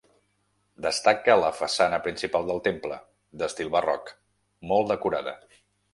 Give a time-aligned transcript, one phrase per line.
[0.85, 2.97] Destaca la façana principal del temple,
[3.43, 4.11] d'estil barroc,
[4.73, 5.37] molt decorada.